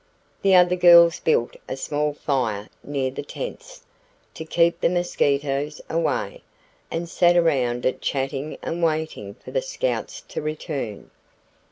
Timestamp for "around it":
7.37-8.01